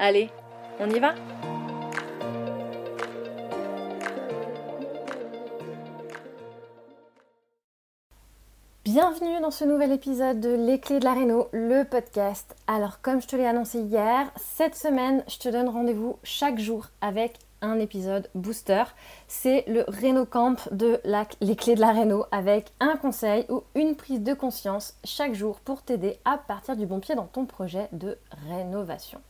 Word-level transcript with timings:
Allez, 0.00 0.30
on 0.78 0.88
y 0.90 1.00
va 1.00 1.12
Bienvenue 8.84 9.40
dans 9.40 9.50
ce 9.50 9.64
nouvel 9.64 9.90
épisode 9.90 10.38
de 10.38 10.50
Les 10.50 10.78
Clés 10.78 11.00
de 11.00 11.04
la 11.04 11.14
Réno, 11.14 11.48
le 11.50 11.82
podcast. 11.82 12.54
Alors 12.68 13.00
comme 13.02 13.20
je 13.20 13.26
te 13.26 13.34
l'ai 13.34 13.44
annoncé 13.44 13.80
hier, 13.80 14.30
cette 14.36 14.76
semaine, 14.76 15.24
je 15.26 15.38
te 15.38 15.48
donne 15.48 15.68
rendez-vous 15.68 16.16
chaque 16.22 16.60
jour 16.60 16.86
avec 17.00 17.40
un 17.60 17.80
épisode 17.80 18.30
booster. 18.36 18.84
C'est 19.26 19.64
le 19.66 19.84
Réno 19.88 20.26
Camp 20.26 20.68
de 20.70 21.00
Les 21.40 21.56
Clés 21.56 21.74
de 21.74 21.80
la 21.80 21.90
Réno 21.90 22.24
avec 22.30 22.70
un 22.78 22.96
conseil 22.96 23.46
ou 23.48 23.64
une 23.74 23.96
prise 23.96 24.22
de 24.22 24.32
conscience 24.32 24.94
chaque 25.04 25.34
jour 25.34 25.58
pour 25.58 25.82
t'aider 25.82 26.20
à 26.24 26.38
partir 26.38 26.76
du 26.76 26.86
bon 26.86 27.00
pied 27.00 27.16
dans 27.16 27.26
ton 27.26 27.46
projet 27.46 27.88
de 27.90 28.16
rénovation. 28.48 29.20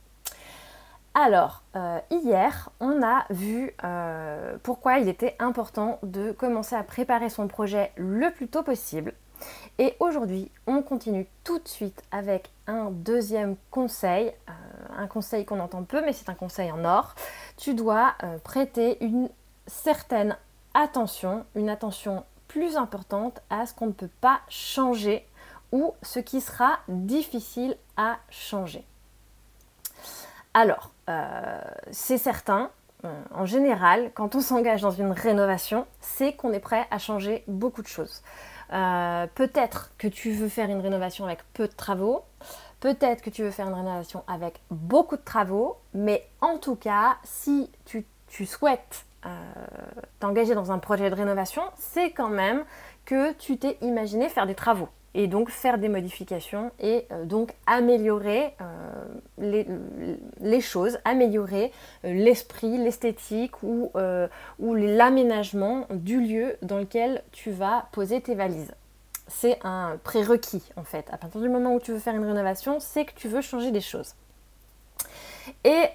Alors, 1.15 1.63
euh, 1.75 1.99
hier, 2.11 2.69
on 2.79 3.01
a 3.01 3.25
vu 3.31 3.73
euh, 3.83 4.57
pourquoi 4.61 4.99
il 4.99 5.09
était 5.09 5.35
important 5.39 5.99
de 6.03 6.31
commencer 6.31 6.75
à 6.75 6.83
préparer 6.83 7.29
son 7.29 7.47
projet 7.47 7.91
le 7.95 8.31
plus 8.31 8.47
tôt 8.47 8.63
possible. 8.63 9.13
Et 9.79 9.95
aujourd'hui, 9.99 10.51
on 10.67 10.81
continue 10.81 11.27
tout 11.43 11.59
de 11.59 11.67
suite 11.67 12.03
avec 12.11 12.51
un 12.67 12.91
deuxième 12.91 13.55
conseil, 13.71 14.27
euh, 14.27 14.51
un 14.97 15.07
conseil 15.07 15.45
qu'on 15.45 15.59
entend 15.59 15.83
peu, 15.83 16.01
mais 16.01 16.13
c'est 16.13 16.29
un 16.29 16.35
conseil 16.35 16.71
en 16.71 16.85
or. 16.85 17.15
Tu 17.57 17.73
dois 17.73 18.13
prêter 18.43 19.03
une 19.03 19.29
certaine 19.65 20.37
attention, 20.73 21.45
une 21.55 21.69
attention 21.69 22.23
plus 22.47 22.77
importante 22.77 23.41
à 23.49 23.65
ce 23.65 23.73
qu'on 23.73 23.87
ne 23.87 23.93
peut 23.93 24.09
pas 24.21 24.41
changer 24.47 25.25
ou 25.71 25.93
ce 26.01 26.19
qui 26.19 26.41
sera 26.41 26.79
difficile 26.87 27.77
à 27.97 28.17
changer. 28.29 28.85
Alors, 30.53 30.91
c'est 31.91 32.17
certain, 32.17 32.71
euh, 33.05 33.21
en 33.33 33.45
général, 33.45 34.11
quand 34.13 34.35
on 34.35 34.41
s'engage 34.41 34.81
dans 34.81 34.91
une 34.91 35.11
rénovation, 35.11 35.85
c'est 36.01 36.33
qu'on 36.33 36.51
est 36.51 36.59
prêt 36.59 36.85
à 36.91 36.97
changer 36.97 37.43
beaucoup 37.47 37.81
de 37.81 37.87
choses. 37.87 38.21
Euh, 38.73 39.25
peut-être 39.35 39.91
que 39.97 40.07
tu 40.07 40.31
veux 40.31 40.49
faire 40.49 40.69
une 40.69 40.81
rénovation 40.81 41.25
avec 41.25 41.39
peu 41.53 41.67
de 41.67 41.73
travaux, 41.73 42.23
peut-être 42.81 43.21
que 43.21 43.29
tu 43.29 43.43
veux 43.43 43.51
faire 43.51 43.67
une 43.67 43.73
rénovation 43.73 44.23
avec 44.27 44.61
beaucoup 44.69 45.15
de 45.15 45.23
travaux, 45.23 45.77
mais 45.93 46.27
en 46.41 46.57
tout 46.57 46.75
cas, 46.75 47.17
si 47.23 47.71
tu 47.85 48.45
souhaites 48.45 49.05
t'engager 50.19 50.55
dans 50.55 50.71
un 50.71 50.79
projet 50.79 51.09
de 51.09 51.15
rénovation, 51.15 51.63
c'est 51.77 52.11
quand 52.11 52.29
même 52.29 52.63
que 53.05 53.33
tu 53.33 53.57
t'es 53.57 53.77
imaginé 53.81 54.29
faire 54.29 54.47
des 54.47 54.55
travaux 54.55 54.87
et 55.13 55.27
donc 55.27 55.49
faire 55.49 55.77
des 55.77 55.89
modifications 55.89 56.71
et 56.79 57.05
euh, 57.11 57.25
donc 57.25 57.53
améliorer 57.65 58.55
euh, 58.61 59.65
les, 60.39 60.61
choses, 60.61 60.99
améliorer 61.05 61.71
euh, 62.05 62.13
l'esprit, 62.13 62.77
l'esthétique 62.77 63.63
ou, 63.63 63.91
ou 64.59 64.75
l'aménagement 64.75 65.87
du 65.89 66.21
lieu 66.21 66.57
dans 66.61 66.77
lequel 66.77 67.23
tu 67.31 67.51
vas 67.51 67.87
poser 67.91 68.21
tes 68.21 68.35
valises. 68.35 68.73
C'est 69.27 69.59
un 69.63 69.97
prérequis 70.03 70.63
en 70.75 70.83
fait. 70.83 71.05
À 71.11 71.17
partir 71.17 71.41
du 71.41 71.49
moment 71.49 71.75
où 71.75 71.79
tu 71.79 71.91
veux 71.91 71.99
faire 71.99 72.15
une 72.15 72.25
rénovation, 72.25 72.79
c'est 72.79 73.05
que 73.05 73.13
tu 73.13 73.27
veux 73.27 73.41
changer 73.41 73.71
des 73.71 73.81
choses. 73.81 74.15
Et, 75.63 75.85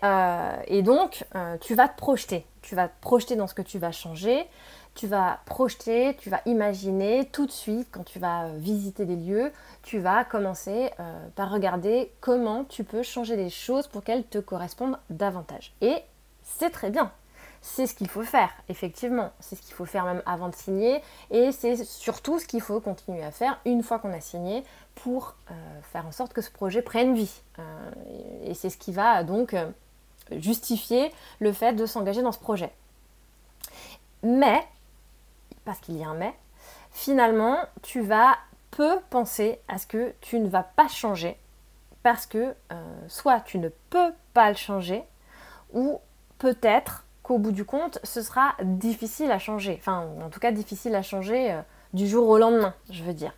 et 0.66 0.82
donc, 0.82 1.24
tu 1.60 1.74
vas 1.74 1.88
te 1.88 1.96
projeter. 1.96 2.44
Tu 2.62 2.74
vas 2.74 2.88
te 2.88 3.00
projeter 3.00 3.36
dans 3.36 3.46
ce 3.46 3.54
que 3.54 3.62
tu 3.62 3.78
vas 3.78 3.92
changer 3.92 4.46
tu 4.94 5.06
vas 5.06 5.40
projeter, 5.46 6.16
tu 6.18 6.30
vas 6.30 6.40
imaginer 6.46 7.28
tout 7.32 7.46
de 7.46 7.50
suite 7.50 7.88
quand 7.90 8.04
tu 8.04 8.18
vas 8.18 8.44
euh, 8.44 8.56
visiter 8.56 9.04
des 9.04 9.16
lieux, 9.16 9.52
tu 9.82 9.98
vas 9.98 10.24
commencer 10.24 10.90
euh, 11.00 11.28
par 11.34 11.50
regarder 11.50 12.12
comment 12.20 12.64
tu 12.64 12.84
peux 12.84 13.02
changer 13.02 13.36
des 13.36 13.50
choses 13.50 13.88
pour 13.88 14.04
qu'elles 14.04 14.24
te 14.24 14.38
correspondent 14.38 14.98
davantage. 15.10 15.74
Et 15.80 15.96
c'est 16.42 16.70
très 16.70 16.90
bien. 16.90 17.10
C'est 17.60 17.86
ce 17.86 17.94
qu'il 17.94 18.08
faut 18.08 18.22
faire, 18.22 18.50
effectivement. 18.68 19.32
C'est 19.40 19.56
ce 19.56 19.62
qu'il 19.62 19.74
faut 19.74 19.86
faire 19.86 20.04
même 20.04 20.22
avant 20.26 20.48
de 20.48 20.54
signer. 20.54 21.00
Et 21.30 21.50
c'est 21.50 21.82
surtout 21.82 22.38
ce 22.38 22.46
qu'il 22.46 22.60
faut 22.60 22.78
continuer 22.78 23.24
à 23.24 23.30
faire 23.30 23.58
une 23.64 23.82
fois 23.82 23.98
qu'on 23.98 24.12
a 24.12 24.20
signé 24.20 24.62
pour 24.94 25.34
euh, 25.50 25.54
faire 25.92 26.06
en 26.06 26.12
sorte 26.12 26.34
que 26.34 26.42
ce 26.42 26.50
projet 26.50 26.82
prenne 26.82 27.14
vie. 27.14 27.40
et 28.44 28.52
c'est 28.52 28.68
ce 28.68 28.76
qui 28.76 28.92
va 28.92 29.24
donc 29.24 29.56
justifier 30.30 31.10
le 31.38 31.52
fait 31.52 31.72
de 31.72 31.86
s'engager 31.86 32.20
dans 32.20 32.32
ce 32.32 32.38
projet. 32.38 32.70
Mais 34.22 34.62
parce 35.64 35.80
qu'il 35.80 35.96
y 35.96 36.04
a 36.04 36.08
un 36.08 36.14
mais, 36.14 36.34
finalement, 36.90 37.58
tu 37.82 38.00
vas 38.00 38.36
peu 38.70 38.98
penser 39.10 39.60
à 39.68 39.78
ce 39.78 39.86
que 39.86 40.12
tu 40.20 40.40
ne 40.40 40.48
vas 40.48 40.64
pas 40.64 40.88
changer 40.88 41.38
parce 42.02 42.26
que 42.26 42.54
euh, 42.72 43.08
soit 43.08 43.40
tu 43.40 43.58
ne 43.58 43.68
peux 43.90 44.12
pas 44.32 44.48
le 44.50 44.56
changer 44.56 45.02
ou 45.72 46.00
peut-être 46.38 47.04
qu'au 47.22 47.38
bout 47.38 47.52
du 47.52 47.64
compte, 47.64 47.98
ce 48.04 48.20
sera 48.20 48.54
difficile 48.62 49.30
à 49.30 49.38
changer. 49.38 49.76
Enfin, 49.80 50.06
en 50.22 50.28
tout 50.28 50.40
cas, 50.40 50.52
difficile 50.52 50.94
à 50.94 51.02
changer 51.02 51.52
euh, 51.52 51.62
du 51.94 52.06
jour 52.06 52.28
au 52.28 52.36
lendemain, 52.36 52.74
je 52.90 53.02
veux 53.02 53.14
dire. 53.14 53.32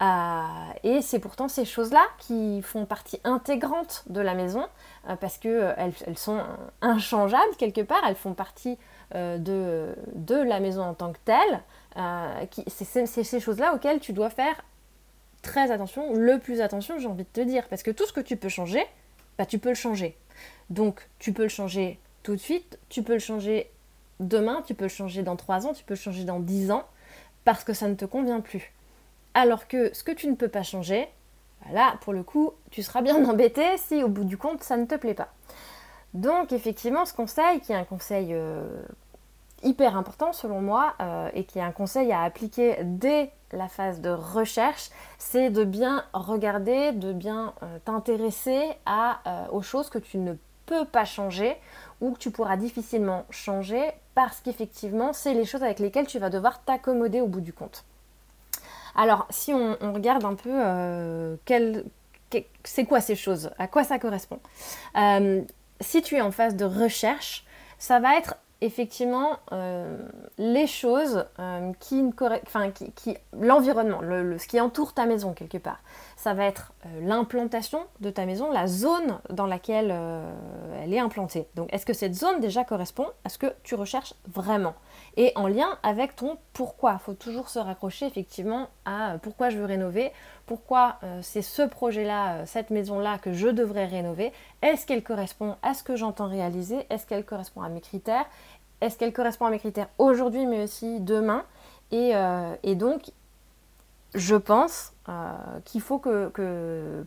Euh, 0.00 0.44
et 0.82 1.02
c'est 1.02 1.18
pourtant 1.18 1.48
ces 1.48 1.64
choses-là 1.64 2.02
qui 2.18 2.62
font 2.62 2.86
partie 2.86 3.20
intégrante 3.24 4.04
de 4.08 4.20
la 4.20 4.34
maison 4.34 4.66
parce 5.20 5.38
qu'elles 5.38 5.94
elles 6.06 6.18
sont 6.18 6.42
inchangeables 6.80 7.54
quelque 7.56 7.82
part, 7.82 8.02
elles 8.08 8.16
font 8.16 8.34
partie 8.34 8.78
de, 9.14 9.94
de, 10.14 10.36
la 10.36 10.60
maison 10.60 10.82
en 10.82 10.94
tant 10.94 11.12
que 11.12 11.18
telle. 11.24 11.60
Euh, 11.96 12.46
c'est 12.68 13.06
ces 13.06 13.40
choses-là 13.40 13.74
auxquelles 13.74 14.00
tu 14.00 14.12
dois 14.12 14.30
faire 14.30 14.62
très 15.42 15.70
attention, 15.70 16.14
le 16.14 16.38
plus 16.38 16.60
attention, 16.60 16.98
j'ai 16.98 17.08
envie 17.08 17.24
de 17.24 17.28
te 17.28 17.40
dire. 17.40 17.68
Parce 17.68 17.82
que 17.82 17.90
tout 17.90 18.06
ce 18.06 18.12
que 18.12 18.20
tu 18.20 18.36
peux 18.36 18.48
changer, 18.48 18.84
bah, 19.36 19.44
tu 19.44 19.58
peux 19.58 19.68
le 19.68 19.74
changer. 19.74 20.16
Donc, 20.70 21.06
tu 21.18 21.32
peux 21.32 21.42
le 21.42 21.48
changer 21.48 21.98
tout 22.22 22.32
de 22.32 22.40
suite, 22.40 22.78
tu 22.88 23.02
peux 23.02 23.14
le 23.14 23.18
changer 23.18 23.70
demain, 24.20 24.62
tu 24.66 24.74
peux 24.74 24.84
le 24.84 24.90
changer 24.90 25.22
dans 25.22 25.36
3 25.36 25.66
ans, 25.66 25.72
tu 25.74 25.84
peux 25.84 25.94
le 25.94 26.00
changer 26.00 26.24
dans 26.24 26.40
10 26.40 26.70
ans, 26.70 26.84
parce 27.44 27.64
que 27.64 27.74
ça 27.74 27.88
ne 27.88 27.94
te 27.94 28.04
convient 28.04 28.40
plus. 28.40 28.72
Alors 29.34 29.66
que 29.66 29.92
ce 29.94 30.04
que 30.04 30.12
tu 30.12 30.28
ne 30.28 30.36
peux 30.36 30.48
pas 30.48 30.62
changer, 30.62 31.08
bah 31.64 31.72
là, 31.72 31.94
pour 32.02 32.12
le 32.12 32.22
coup, 32.22 32.52
tu 32.70 32.82
seras 32.82 33.02
bien 33.02 33.22
embêté 33.28 33.64
si 33.76 34.02
au 34.02 34.08
bout 34.08 34.24
du 34.24 34.38
compte, 34.38 34.62
ça 34.62 34.76
ne 34.76 34.86
te 34.86 34.94
plaît 34.94 35.14
pas. 35.14 35.32
Donc 36.14 36.52
effectivement, 36.52 37.04
ce 37.04 37.14
conseil, 37.14 37.60
qui 37.60 37.72
est 37.72 37.76
un 37.76 37.84
conseil 37.84 38.28
euh, 38.32 38.66
hyper 39.62 39.96
important 39.96 40.32
selon 40.32 40.60
moi 40.60 40.94
euh, 41.00 41.30
et 41.34 41.44
qui 41.44 41.58
est 41.58 41.62
un 41.62 41.72
conseil 41.72 42.12
à 42.12 42.22
appliquer 42.22 42.78
dès 42.82 43.30
la 43.52 43.68
phase 43.68 44.00
de 44.00 44.10
recherche, 44.10 44.90
c'est 45.18 45.50
de 45.50 45.64
bien 45.64 46.04
regarder, 46.12 46.92
de 46.92 47.12
bien 47.12 47.54
euh, 47.62 47.78
t'intéresser 47.84 48.62
aux 49.50 49.62
choses 49.62 49.90
que 49.90 49.98
tu 49.98 50.18
ne 50.18 50.34
peux 50.66 50.84
pas 50.84 51.04
changer 51.04 51.56
ou 52.00 52.12
que 52.12 52.18
tu 52.18 52.30
pourras 52.30 52.56
difficilement 52.56 53.24
changer 53.30 53.90
parce 54.14 54.40
qu'effectivement, 54.40 55.12
c'est 55.12 55.34
les 55.34 55.44
choses 55.44 55.62
avec 55.62 55.78
lesquelles 55.78 56.06
tu 56.06 56.18
vas 56.18 56.30
devoir 56.30 56.62
t'accommoder 56.62 57.20
au 57.20 57.26
bout 57.26 57.40
du 57.40 57.52
compte. 57.52 57.84
Alors, 58.94 59.26
si 59.30 59.54
on, 59.54 59.76
regarde 59.92 60.24
un 60.24 60.34
peu 60.34 61.38
c'est 62.64 62.84
quoi 62.84 63.00
ces 63.00 63.16
choses, 63.16 63.50
à 63.58 63.66
quoi 63.66 63.84
ça 63.84 63.98
correspond? 63.98 64.40
Si 65.82 66.00
tu 66.02 66.16
es 66.16 66.20
en 66.20 66.30
phase 66.30 66.56
de 66.56 66.64
recherche, 66.64 67.44
ça 67.78 68.00
va 68.00 68.16
être 68.16 68.36
effectivement 68.60 69.38
les 70.38 70.66
choses 70.68 71.26
qui, 71.80 72.04
enfin, 72.46 72.70
qui, 72.70 73.16
l'environnement, 73.38 74.00
ce 74.38 74.46
qui 74.46 74.60
entoure 74.60 74.94
ta 74.94 75.04
maison 75.04 75.32
quelque 75.32 75.58
part. 75.58 75.80
Ça 76.16 76.32
va 76.32 76.44
être 76.44 76.72
l'implantation 77.00 77.84
de 77.98 78.10
ta 78.10 78.24
maison, 78.24 78.52
la 78.52 78.68
zone 78.68 79.18
dans 79.30 79.46
laquelle 79.46 79.92
elle 80.80 80.94
est 80.94 81.00
implantée. 81.00 81.48
Donc 81.56 81.72
est-ce 81.74 81.84
que 81.84 81.92
cette 81.92 82.14
zone 82.14 82.38
déjà 82.38 82.62
correspond 82.62 83.08
à 83.24 83.28
ce 83.28 83.38
que 83.38 83.52
tu 83.64 83.74
recherches 83.74 84.14
vraiment? 84.28 84.74
Et 85.16 85.32
en 85.34 85.46
lien 85.46 85.78
avec 85.82 86.16
ton 86.16 86.38
pourquoi. 86.52 86.98
Il 87.00 87.04
faut 87.04 87.14
toujours 87.14 87.48
se 87.48 87.58
raccrocher 87.58 88.06
effectivement 88.06 88.68
à 88.84 89.12
euh, 89.12 89.18
pourquoi 89.18 89.50
je 89.50 89.58
veux 89.58 89.64
rénover, 89.64 90.12
pourquoi 90.46 90.96
euh, 91.02 91.20
c'est 91.22 91.42
ce 91.42 91.62
projet-là, 91.62 92.34
euh, 92.34 92.42
cette 92.46 92.70
maison-là 92.70 93.18
que 93.18 93.32
je 93.32 93.48
devrais 93.48 93.86
rénover. 93.86 94.32
Est-ce 94.62 94.86
qu'elle 94.86 95.02
correspond 95.02 95.56
à 95.62 95.74
ce 95.74 95.82
que 95.82 95.96
j'entends 95.96 96.28
réaliser? 96.28 96.86
Est-ce 96.90 97.06
qu'elle 97.06 97.24
correspond 97.24 97.62
à 97.62 97.68
mes 97.68 97.80
critères? 97.80 98.26
Est-ce 98.80 98.98
qu'elle 98.98 99.12
correspond 99.12 99.46
à 99.46 99.50
mes 99.50 99.58
critères 99.58 99.88
aujourd'hui 99.98 100.46
mais 100.46 100.64
aussi 100.64 101.00
demain? 101.00 101.44
Et, 101.92 102.74
donc, 102.74 103.10
je 104.14 104.36
pense 104.36 104.92
qu'il 105.64 105.80
faut 105.80 105.98
que, 105.98 107.04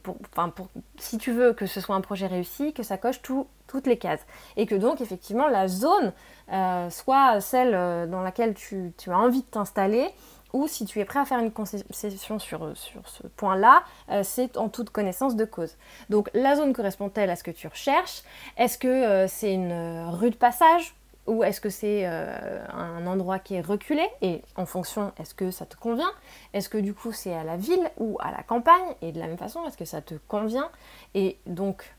si 0.97 1.17
tu 1.17 1.31
veux 1.31 1.53
que 1.53 1.65
ce 1.65 1.79
soit 1.79 1.95
un 1.95 2.01
projet 2.01 2.27
réussi, 2.27 2.73
que 2.73 2.83
ça 2.83 2.97
coche 2.97 3.21
toutes 3.21 3.87
les 3.87 3.97
cases. 3.97 4.25
Et 4.57 4.65
que 4.65 4.75
donc, 4.75 5.01
effectivement, 5.01 5.47
la 5.47 5.67
zone 5.67 6.13
euh, 6.51 6.89
soit 6.89 7.39
celle 7.41 7.73
euh, 7.73 8.05
dans 8.07 8.21
laquelle 8.21 8.53
tu, 8.53 8.93
as 9.07 9.17
envie 9.17 9.41
de 9.41 9.47
t'installer, 9.47 10.09
ou 10.53 10.67
si 10.67 10.85
tu 10.85 10.99
es 10.99 11.05
prêt 11.05 11.19
à 11.19 11.25
faire 11.25 11.39
une 11.39 11.51
concession 11.51 12.39
sur, 12.39 12.73
ce 12.75 13.27
point-là, 13.35 13.83
euh, 14.09 14.21
c'est 14.23 14.57
en 14.57 14.69
toute 14.69 14.89
connaissance 14.89 15.35
de 15.35 15.45
cause. 15.45 15.75
Donc 16.09 16.29
la 16.33 16.55
zone 16.55 16.73
correspond-elle 16.73 17.29
à 17.29 17.35
ce 17.35 17.43
que 17.43 17.51
tu 17.51 17.67
recherches? 17.67 18.23
Est-ce 18.57 18.77
que 18.77 19.25
c'est 19.27 19.53
une 19.53 20.07
rue 20.09 20.31
de 20.31 20.37
passage? 20.37 20.95
Ou 21.27 21.43
est-ce 21.43 21.59
que 21.61 21.69
c'est 21.69 22.05
un 22.05 23.07
endroit 23.07 23.39
qui 23.39 23.55
est 23.55 23.61
reculé 23.61 24.05
et 24.21 24.41
en 24.55 24.65
fonction, 24.65 25.11
est-ce 25.19 25.33
que 25.33 25.51
ça 25.51 25.65
te 25.65 25.75
convient? 25.75 26.11
Est-ce 26.53 26.69
que 26.69 26.77
du 26.77 26.93
coup 26.93 27.11
c'est 27.11 27.33
à 27.33 27.43
la 27.43 27.57
ville 27.57 27.89
ou 27.97 28.17
à 28.19 28.31
la 28.31 28.43
campagne? 28.43 28.95
Et 29.01 29.11
de 29.11 29.19
la 29.19 29.27
même 29.27 29.37
façon, 29.37 29.65
est-ce 29.65 29.77
que 29.77 29.85
ça 29.85 30.01
te 30.01 30.15
convient? 30.27 30.69
Et 31.13 31.37
donc 31.47 31.95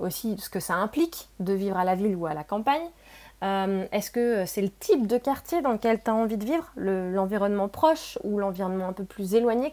aussi 0.00 0.36
ce 0.38 0.50
que 0.50 0.60
ça 0.60 0.74
implique 0.74 1.28
de 1.40 1.52
vivre 1.52 1.76
à 1.76 1.84
la 1.84 1.94
ville 1.94 2.14
ou 2.14 2.26
à 2.26 2.34
la 2.34 2.44
campagne 2.44 2.88
euh, 3.42 3.86
est-ce 3.92 4.10
que 4.10 4.46
c'est 4.46 4.62
le 4.62 4.70
type 4.70 5.06
de 5.06 5.18
quartier 5.18 5.60
dans 5.60 5.72
lequel 5.72 6.02
tu 6.02 6.10
as 6.10 6.14
envie 6.14 6.36
de 6.36 6.44
vivre? 6.44 6.70
L'environnement 6.76 7.68
proche 7.68 8.18
ou 8.24 8.38
l'environnement 8.38 8.88
un 8.88 8.92
peu 8.92 9.04
plus 9.04 9.34
éloigné 9.34 9.70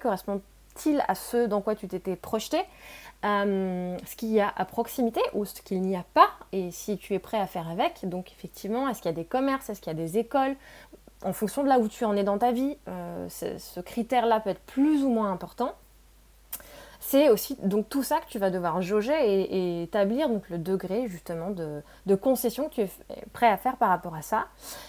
à 1.08 1.16
ce 1.16 1.46
dans 1.48 1.62
quoi 1.62 1.76
tu 1.76 1.88
t'étais 1.88 2.16
projeté 2.16 2.62
euh, 3.26 3.98
Ce 4.06 4.16
qu'il 4.16 4.30
y 4.30 4.40
a 4.40 4.52
à 4.56 4.66
proximité 4.66 5.22
ou 5.34 5.46
ce 5.46 5.62
qu'il 5.62 5.82
n'y 5.82 5.96
a 5.96 6.06
pas 6.14 6.30
Et 6.52 6.72
si 6.72 6.98
tu 6.98 7.14
es 7.14 7.20
prêt 7.20 7.40
à 7.40 7.48
faire 7.48 7.70
avec, 7.70 8.08
donc 8.08 8.32
effectivement, 8.32 8.88
est-ce 8.88 9.02
qu'il 9.02 9.10
y 9.10 9.14
a 9.14 9.16
des 9.16 9.26
commerces 9.26 9.70
Est-ce 9.70 9.82
qu'il 9.82 9.92
y 9.92 9.96
a 9.96 10.00
des 10.00 10.18
écoles 10.18 10.56
En 11.24 11.34
fonction 11.34 11.64
de 11.64 11.70
là 11.70 11.80
où 11.80 11.88
tu 11.88 12.06
en 12.06 12.16
es 12.16 12.24
dans 12.24 12.38
ta 12.38 12.52
vie, 12.52 12.78
euh, 12.88 13.28
ce 13.30 13.80
critère-là 13.80 14.40
peut 14.40 14.52
être 14.52 14.62
plus 14.62 15.04
ou 15.04 15.10
moins 15.10 15.32
important 15.32 15.74
c'est 17.06 17.30
aussi 17.30 17.58
donc 17.62 17.90
tout 17.90 18.02
ça 18.02 18.20
que 18.22 18.28
tu 18.28 18.40
vas 18.40 18.50
devoir 18.50 18.82
jauger 18.82 19.14
et, 19.14 19.84
établir 19.84 20.30
donc 20.30 20.50
le 20.50 20.58
degré 20.58 21.08
justement 21.08 21.50
de, 21.52 22.16
concession 22.16 22.70
que 22.70 22.76
tu 22.76 22.82
es 22.82 22.90
prêt 23.34 23.48
à 23.48 23.58
faire 23.58 23.76
par 23.76 23.90
rapport 23.90 24.16
à 24.16 24.22
ça. 24.22 24.48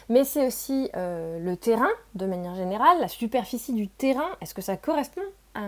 Mais 0.09 0.23
c'est 0.25 0.47
aussi 0.47 0.91
euh, 0.97 1.41
le 1.41 1.57
terrain 1.57 1.91
de 2.15 2.27
manière 2.27 2.55
générale, 2.55 2.99
la 3.01 3.09
superficie 3.09 3.73
du 3.73 3.89
terrain. 3.89 4.29
Est-ce 4.41 4.55
que 4.55 4.63
ça 4.63 4.77
correspond 4.77 5.25
à, 5.55 5.65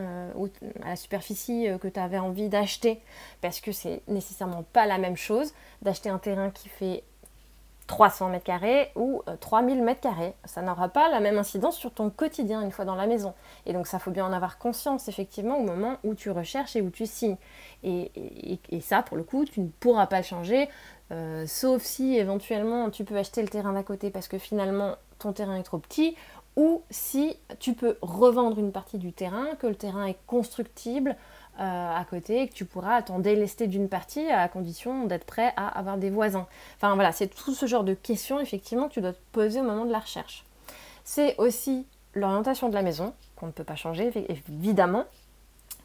à 0.84 0.90
la 0.90 0.96
superficie 0.96 1.68
euh, 1.68 1.78
que 1.78 1.88
tu 1.88 1.98
avais 1.98 2.18
envie 2.18 2.48
d'acheter? 2.48 3.00
Parce 3.40 3.60
que 3.60 3.72
c'est 3.72 4.02
nécessairement 4.06 4.62
pas 4.62 4.86
la 4.86 4.98
même 4.98 5.16
chose 5.16 5.52
d'acheter 5.82 6.10
un 6.10 6.18
terrain 6.18 6.50
qui 6.50 6.68
fait 6.68 7.02
300 7.86 8.30
mètres 8.30 8.44
carrés 8.44 8.90
ou 8.96 9.22
3000 9.40 9.78
euh, 9.78 9.84
mètres 9.84 10.00
carrés. 10.00 10.34
Ça 10.44 10.62
n'aura 10.62 10.88
pas 10.88 11.08
la 11.08 11.20
même 11.20 11.38
incidence 11.38 11.76
sur 11.76 11.92
ton 11.92 12.10
quotidien 12.10 12.62
une 12.62 12.72
fois 12.72 12.84
dans 12.84 12.94
la 12.94 13.06
maison. 13.06 13.34
Et 13.64 13.72
donc 13.72 13.86
ça 13.86 13.98
faut 13.98 14.10
bien 14.10 14.26
en 14.26 14.32
avoir 14.32 14.58
conscience 14.58 15.08
effectivement 15.08 15.58
au 15.58 15.62
moment 15.62 15.96
où 16.04 16.14
tu 16.14 16.30
recherches 16.30 16.76
et 16.76 16.82
où 16.82 16.90
tu 16.90 17.06
signes. 17.06 17.36
Et, 17.84 18.10
ça 18.80 19.02
pour 19.02 19.16
le 19.16 19.22
coup 19.22 19.44
tu 19.44 19.60
ne 19.60 19.68
pourras 19.68 20.06
pas 20.06 20.22
changer, 20.22 20.68
euh, 21.10 21.46
sauf 21.46 21.82
si 21.82 22.16
éventuellement 22.16 22.90
tu 22.90 23.04
peux 23.04 23.16
acheter 23.16 23.42
le 23.42 23.48
terrain 23.48 23.72
d'à 23.72 23.82
côté 23.82 24.10
parce 24.10 24.28
que 24.28 24.38
finalement 24.38 24.96
ton 25.18 25.32
terrain 25.32 25.56
est 25.56 25.62
trop 25.62 25.78
petit, 25.78 26.14
ou 26.56 26.82
si 26.90 27.36
tu 27.58 27.74
peux 27.74 27.96
revendre 28.00 28.58
une 28.58 28.72
partie 28.72 28.98
du 28.98 29.12
terrain, 29.12 29.54
que 29.58 29.66
le 29.66 29.74
terrain 29.74 30.06
est 30.06 30.18
constructible 30.26 31.16
à 31.58 32.04
côté 32.08 32.42
et 32.42 32.48
que 32.48 32.54
tu 32.54 32.64
pourras 32.64 33.02
t'en 33.02 33.18
délester 33.18 33.66
d'une 33.66 33.88
partie 33.88 34.26
à 34.28 34.48
condition 34.48 35.04
d'être 35.04 35.24
prêt 35.24 35.52
à 35.56 35.66
avoir 35.68 35.96
des 35.96 36.10
voisins. 36.10 36.46
Enfin 36.76 36.94
voilà, 36.94 37.12
c'est 37.12 37.28
tout 37.28 37.54
ce 37.54 37.66
genre 37.66 37.84
de 37.84 37.94
questions 37.94 38.40
effectivement 38.40 38.88
que 38.88 38.94
tu 38.94 39.00
dois 39.00 39.12
te 39.12 39.18
poser 39.32 39.60
au 39.60 39.64
moment 39.64 39.84
de 39.84 39.92
la 39.92 40.00
recherche. 40.00 40.44
C'est 41.04 41.36
aussi 41.38 41.86
l'orientation 42.14 42.68
de 42.68 42.74
la 42.74 42.82
maison 42.82 43.14
qu'on 43.36 43.46
ne 43.46 43.52
peut 43.52 43.64
pas 43.64 43.76
changer 43.76 44.12
évidemment. 44.28 45.04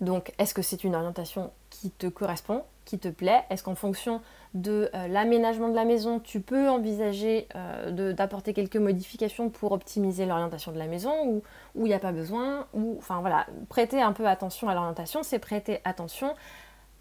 Donc 0.01 0.33
est-ce 0.39 0.53
que 0.53 0.63
c'est 0.63 0.83
une 0.83 0.95
orientation 0.95 1.51
qui 1.69 1.91
te 1.91 2.07
correspond, 2.07 2.63
qui 2.85 2.97
te 2.97 3.07
plaît? 3.07 3.43
Est-ce 3.51 3.63
qu'en 3.63 3.75
fonction 3.75 4.19
de 4.55 4.89
euh, 4.95 5.07
l'aménagement 5.07 5.69
de 5.69 5.75
la 5.75 5.85
maison, 5.85 6.19
tu 6.19 6.41
peux 6.41 6.67
envisager 6.67 7.47
euh, 7.55 8.11
d'apporter 8.11 8.53
quelques 8.53 8.77
modifications 8.77 9.49
pour 9.49 9.71
optimiser 9.71 10.25
l'orientation 10.25 10.71
de 10.71 10.79
la 10.79 10.87
maison 10.87 11.13
ou 11.27 11.43
il 11.75 11.83
n'y 11.83 11.93
a 11.93 11.99
pas 11.99 12.11
besoin 12.11 12.65
ou 12.73 12.95
enfin 12.97 13.21
voilà, 13.21 13.45
prêter 13.69 14.01
un 14.01 14.11
peu 14.11 14.27
attention 14.27 14.67
à 14.67 14.73
l'orientation, 14.73 15.21
c'est 15.21 15.39
prêter 15.39 15.79
attention 15.85 16.33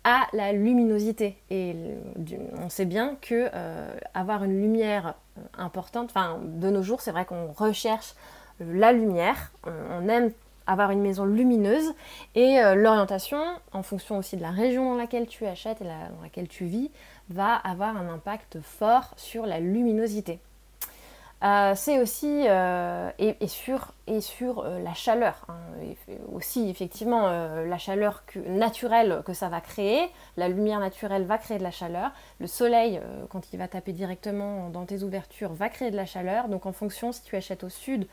à 0.05 0.27
la 0.33 0.53
luminosité 0.53 1.37
et 1.51 1.75
on 2.59 2.69
sait 2.69 2.87
bien 2.87 3.17
que 3.21 3.51
euh, 3.53 3.93
avoir 4.15 4.45
une 4.45 4.61
lumière 4.61 5.15
importante, 5.59 6.11
enfin 6.11 6.39
de 6.43 6.71
nos 6.71 6.83
jours 6.83 7.01
c'est 7.01 7.11
vrai 7.11 7.25
qu'on 7.25 7.53
recherche 7.53 8.15
la 8.61 8.93
lumière, 8.93 9.53
on 9.67 10.09
aime 10.09 10.33
avoir 10.71 10.91
une 10.91 11.01
maison 11.01 11.25
lumineuse 11.25 11.95
et 12.35 12.61
l'orientation 12.75 13.43
en 13.73 13.83
fonction 13.83 14.19
aussi 14.19 14.37
de 14.37 14.43
la 14.43 14.51
région 14.51 14.93
dans 14.93 14.99
laquelle 14.99 15.27
tu 15.27 15.47
achètes 15.47 15.81
et 15.81 15.85
dans 15.85 16.23
laquelle 16.23 16.49
tu 16.49 16.65
vis 16.65 16.91
va 17.29 17.55
avoir 17.55 17.97
un 17.97 18.09
impact 18.09 18.61
fort 18.61 19.15
sur 19.17 19.47
la 19.47 19.61
luminosité. 19.61 20.41
Euh, 21.43 21.73
c'est 21.75 21.99
aussi 21.99 22.45
euh, 22.47 23.11
et, 23.19 23.35
sur, 23.47 23.95
et 24.07 24.21
sur 24.21 24.61
euh, 24.61 24.79
la 24.81 24.93
chaleur. 24.93 25.47
Hein. 25.49 25.55
aussi 26.35 26.69
effectivement 26.69 27.31
la 27.31 27.79
chaleur 27.79 28.23
naturelle 28.47 29.23
que 29.25 29.33
ça 29.33 29.49
va 29.49 29.61
créer. 29.61 30.11
La 30.37 30.49
lumière 30.49 30.81
naturelle 30.81 31.25
va 31.25 31.39
créer 31.39 31.59
de 31.59 31.63
la 31.63 31.71
chaleur. 31.71 32.13
Le 32.39 32.47
soleil, 32.47 33.01
quand 33.31 33.53
il 33.53 33.59
va 33.59 33.69
taper 33.69 33.93
directement 33.93 34.69
dans 34.69 34.85
tes 34.85 35.03
ouvertures, 35.03 35.53
va 35.53 35.69
créer 35.69 35.91
de 35.91 35.97
la 35.97 36.07
chaleur. 36.07 36.49
Donc 36.49 36.67
en 36.67 36.73
fonction, 36.73 37.13
si 37.13 37.23
tu 37.23 37.37
achètes 37.37 37.65
au 37.65 37.69
sud, 37.71 38.07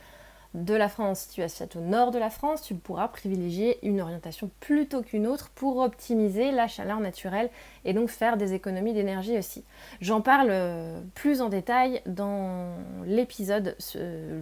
de 0.54 0.74
la 0.74 0.90
France, 0.90 1.20
si 1.20 1.30
tu 1.36 1.42
achètes 1.42 1.76
au 1.76 1.82
nord 1.82 2.12
de 2.12 2.18
la 2.18 2.30
France, 2.30 2.62
tu 2.62 2.74
pourras 2.74 3.08
privilégier 3.08 3.78
une 3.86 4.02
orientation 4.02 4.50
plutôt 4.60 5.02
qu'une 5.02 5.28
autre 5.28 5.50
pour 5.54 5.78
optimiser 5.78 6.52
la 6.52 6.68
chaleur 6.68 7.00
naturelle 7.00 7.50
et 7.86 7.94
donc 7.94 8.10
faire 8.10 8.38
des 8.38 8.54
économies 8.54 8.94
d'énergie 8.94 9.38
aussi. 9.38 9.64
J'en 10.02 10.22
parle 10.22 10.50
euh, 10.50 11.02
plus 11.16 11.42
en 11.42 11.50
détail 11.50 12.02
dans 12.06 12.72
l'épisode 13.06 13.76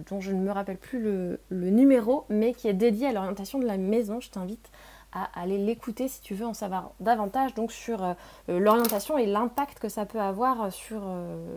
dont 0.08 0.20
je 0.20 0.32
ne 0.32 0.40
me 0.40 0.50
rappelle 0.50 0.78
plus 0.78 1.00
le, 1.00 1.40
numéro, 1.50 2.24
mais 2.28 2.54
qui 2.54 2.68
est 2.68 2.74
dédié 2.74 3.08
à 3.08 3.12
l'orientation 3.12 3.58
de 3.58 3.66
la 3.66 3.76
maison. 3.76 4.20
Je 4.20 4.30
t'invite 4.30 4.70
à 5.12 5.28
aller 5.40 5.58
l'écouter 5.58 6.08
si 6.08 6.20
tu 6.20 6.34
veux 6.34 6.46
en 6.46 6.54
savoir 6.54 6.92
davantage 7.00 7.54
donc 7.54 7.72
sur 7.72 8.04
euh, 8.04 8.14
l'orientation 8.48 9.16
et 9.18 9.26
l'impact 9.26 9.78
que 9.78 9.88
ça 9.88 10.04
peut 10.04 10.20
avoir 10.20 10.72
sur 10.72 11.02
euh, 11.04 11.56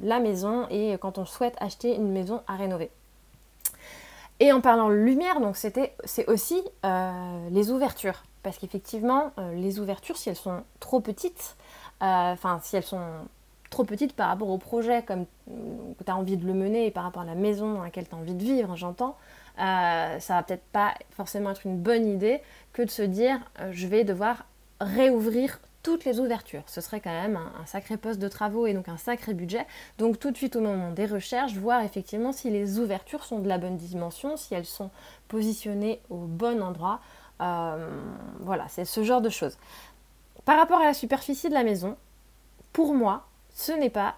la 0.00 0.20
maison 0.20 0.66
et 0.70 0.96
quand 1.00 1.18
on 1.18 1.24
souhaite 1.24 1.56
acheter 1.60 1.94
une 1.94 2.10
maison 2.10 2.42
à 2.46 2.56
rénover. 2.56 2.90
Et 4.40 4.52
en 4.52 4.60
parlant 4.60 4.88
lumière, 4.88 5.40
donc 5.40 5.56
c'était, 5.56 5.94
c'est 6.04 6.28
aussi 6.28 6.62
euh, 6.84 7.48
les 7.50 7.70
ouvertures. 7.70 8.22
Parce 8.42 8.58
qu'effectivement, 8.58 9.32
euh, 9.38 9.54
les 9.54 9.80
ouvertures, 9.80 10.16
si 10.16 10.28
elles 10.28 10.36
sont 10.36 10.62
trop 10.78 11.00
petites, 11.00 11.56
euh, 12.02 12.32
enfin 12.32 12.60
si 12.62 12.76
elles 12.76 12.84
sont 12.84 13.02
trop 13.70 13.84
petites 13.84 14.14
par 14.14 14.28
rapport 14.28 14.48
au 14.48 14.56
projet 14.56 15.02
comme 15.02 15.26
tu 15.46 16.10
as 16.10 16.16
envie 16.16 16.38
de 16.38 16.46
le 16.46 16.54
mener 16.54 16.86
et 16.86 16.90
par 16.90 17.02
rapport 17.02 17.22
à 17.22 17.26
la 17.26 17.34
maison 17.34 17.74
dans 17.74 17.82
laquelle 17.82 18.08
tu 18.08 18.14
as 18.14 18.18
envie 18.18 18.34
de 18.34 18.42
vivre, 18.42 18.76
j'entends, 18.76 19.16
ça 19.58 20.18
va 20.30 20.42
peut-être 20.42 20.64
pas 20.72 20.94
forcément 21.10 21.50
être 21.50 21.66
une 21.66 21.76
bonne 21.76 22.06
idée 22.06 22.40
que 22.72 22.80
de 22.80 22.88
se 22.88 23.02
dire 23.02 23.38
je 23.72 23.86
vais 23.86 24.04
devoir 24.04 24.46
réouvrir 24.80 25.60
toutes 25.82 26.04
les 26.04 26.20
ouvertures. 26.20 26.62
Ce 26.66 26.80
serait 26.80 27.00
quand 27.00 27.12
même 27.12 27.36
un, 27.36 27.66
sacré 27.66 27.96
poste 27.96 28.18
de 28.18 28.28
travaux 28.28 28.66
et 28.66 28.74
donc 28.74 28.88
un 28.88 28.96
sacré 28.96 29.34
budget. 29.34 29.66
Donc 29.98 30.18
tout 30.18 30.30
de 30.30 30.36
suite 30.36 30.56
au 30.56 30.60
moment 30.60 30.92
des 30.92 31.06
recherches, 31.06 31.54
voir 31.54 31.82
effectivement 31.82 32.32
si 32.32 32.50
les 32.50 32.78
ouvertures 32.78 33.24
sont 33.24 33.38
de 33.38 33.48
la 33.48 33.58
bonne 33.58 33.76
dimension, 33.76 34.36
si 34.36 34.54
elles 34.54 34.66
sont 34.66 34.90
positionnées 35.28 36.00
au 36.10 36.18
bon 36.18 36.62
endroit. 36.62 37.00
Euh, 37.40 37.88
voilà, 38.40 38.66
c'est 38.68 38.84
ce 38.84 39.02
genre 39.04 39.20
de 39.20 39.30
choses. 39.30 39.56
Par 40.44 40.58
rapport 40.58 40.80
à 40.80 40.84
la 40.84 40.94
superficie 40.94 41.48
de 41.48 41.54
la 41.54 41.64
maison, 41.64 41.96
pour 42.72 42.94
moi, 42.94 43.26
ce 43.54 43.72
n'est 43.72 43.90
pas 43.90 44.16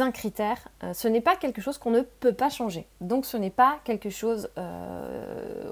un 0.00 0.10
critère, 0.10 0.68
euh, 0.84 0.92
ce 0.92 1.08
n'est 1.08 1.20
pas 1.20 1.36
quelque 1.36 1.60
chose 1.60 1.78
qu'on 1.78 1.90
ne 1.90 2.02
peut 2.02 2.32
pas 2.32 2.50
changer. 2.50 2.86
Donc 3.00 3.24
ce 3.24 3.36
n'est 3.36 3.50
pas 3.50 3.78
quelque 3.84 4.10
chose 4.10 4.50
euh, 4.58 5.70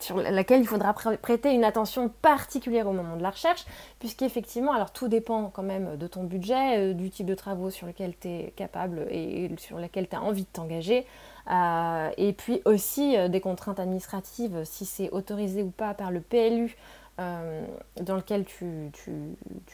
sur 0.00 0.16
laquelle 0.16 0.60
il 0.60 0.66
faudra 0.66 0.94
prêter 0.94 1.52
une 1.52 1.64
attention 1.64 2.08
particulière 2.22 2.88
au 2.88 2.92
moment 2.92 3.16
de 3.16 3.22
la 3.22 3.30
recherche, 3.30 3.64
puisqu'effectivement, 3.98 4.72
alors 4.72 4.92
tout 4.92 5.08
dépend 5.08 5.50
quand 5.50 5.62
même 5.62 5.96
de 5.96 6.06
ton 6.06 6.24
budget, 6.24 6.94
du 6.94 7.10
type 7.10 7.26
de 7.26 7.34
travaux 7.34 7.70
sur 7.70 7.86
lesquels 7.86 8.14
tu 8.18 8.28
es 8.28 8.52
capable 8.56 9.06
et, 9.10 9.50
sur 9.58 9.78
lesquels 9.78 10.08
tu 10.08 10.16
as 10.16 10.22
envie 10.22 10.44
de 10.44 10.48
t'engager. 10.52 11.06
et 12.16 12.32
puis 12.32 12.62
aussi 12.64 13.16
des 13.28 13.40
contraintes 13.40 13.80
administratives, 13.80 14.62
si 14.64 14.84
c'est 14.84 15.10
autorisé 15.10 15.62
ou 15.62 15.70
pas 15.70 15.94
par 15.94 16.10
le 16.10 16.20
PLU 16.20 16.76
euh, 17.20 17.66
dans 18.00 18.16
lequel 18.16 18.46
tu, 18.46 18.90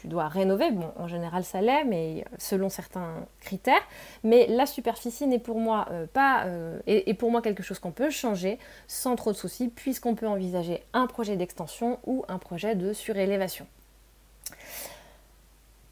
dois 0.05 0.27
rénover. 0.27 0.73
Bon, 0.73 0.91
en 0.97 1.07
général, 1.07 1.45
ça 1.45 1.61
l'est, 1.61 1.85
mais 1.85 2.25
selon 2.37 2.69
certains 2.69 3.15
critères. 3.41 3.81
Mais 4.25 4.49
la 4.49 4.67
superficie 4.67 5.27
n'est 5.27 5.39
pour 5.39 5.61
moi 5.61 5.87
euh, 5.93 6.07
pas 6.13 6.45
euh, 6.47 6.81
est, 6.89 7.15
pour 7.15 7.31
moi 7.31 7.41
quelque 7.41 7.63
chose 7.63 7.79
qu'on 7.79 7.93
peut 7.93 8.11
changer 8.11 8.59
sans 8.89 9.15
trop 9.15 9.31
de 9.31 9.37
soucis, 9.37 9.69
puisqu'on 9.69 10.17
peut 10.17 10.27
envisager 10.27 10.83
un 10.93 11.07
projet 11.07 11.37
d'extension 11.37 12.01
ou 12.07 12.25
un 12.29 12.39
projet 12.39 12.75
de 12.75 12.93
surélévation. 12.93 13.69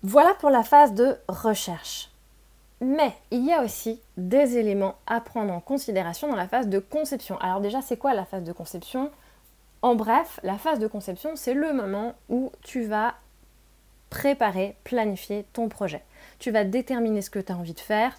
Voilà 0.03 0.35
pour 0.35 0.51
la 0.51 0.65
phase 0.65 0.95
de 0.95 1.17
recherche. 1.29 2.11
Mais 2.81 3.13
il 3.31 3.47
y 3.47 3.53
a 3.53 3.63
aussi 3.63 4.01
des 4.17 4.59
éléments 4.59 4.97
à 5.07 5.21
prendre 5.21 5.53
en 5.53 5.61
considération 5.61 6.29
dans 6.29 6.37
la 6.37 6.49
phase 6.49 6.69
de 6.69 6.81
conception. 6.81 7.39
Alors 7.39 7.61
déjà, 7.61 7.83
c'est 7.83 7.97
quoi 7.97 8.15
la 8.15 8.25
phase 8.25 8.43
de 8.43 8.53
conception? 8.53 9.11
En 9.87 9.95
bref, 9.95 10.41
la 10.43 10.59
phase 10.59 10.81
de 10.81 10.89
conception, 10.89 11.37
c'est 11.37 11.55
le 11.55 11.73
moment 11.73 12.17
où 12.29 12.51
tu 12.63 12.83
vas 12.83 13.15
préparer, 14.11 14.75
planifier 14.83 15.47
ton 15.53 15.69
projet. 15.69 16.03
Tu 16.41 16.51
vas 16.51 16.65
déterminer 16.65 17.23
ce 17.23 17.31
que 17.31 17.39
tu 17.39 17.53
as 17.53 17.57
envie 17.57 17.73
de 17.73 17.79
faire, 17.79 18.19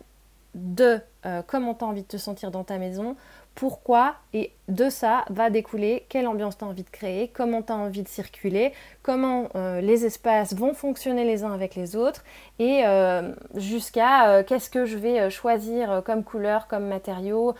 de 0.55 1.01
euh, 1.25 1.41
comment 1.45 1.73
tu 1.73 1.83
as 1.83 1.87
envie 1.87 2.03
de 2.03 2.07
te 2.07 2.15
sentir 2.15 2.51
dans 2.51 2.63
ta 2.63 2.77
maison, 2.77 3.17
pourquoi, 3.57 4.13
et 4.33 4.51
de 4.67 4.87
ça 4.87 5.25
va 5.31 5.49
découler 5.49 6.05
quelle 6.09 6.27
ambiance 6.27 6.59
tu 6.59 6.63
as 6.63 6.67
envie 6.67 6.83
de 6.83 6.89
créer, 6.91 7.29
comment 7.29 7.63
tu 7.63 7.73
as 7.73 7.75
envie 7.75 8.03
de 8.03 8.07
circuler, 8.07 8.71
comment 9.01 9.49
euh, 9.55 9.81
les 9.81 10.05
espaces 10.05 10.53
vont 10.53 10.75
fonctionner 10.75 11.25
les 11.25 11.43
uns 11.43 11.51
avec 11.51 11.73
les 11.73 11.95
autres, 11.95 12.23
et 12.59 12.83
euh, 12.85 13.33
jusqu'à 13.55 14.43
qu'est-ce 14.43 14.69
que 14.69 14.85
je 14.85 14.99
vais 14.99 15.31
choisir 15.31 16.03
comme 16.05 16.23
couleur, 16.23 16.67
comme 16.67 16.85
matériau, 16.85 17.55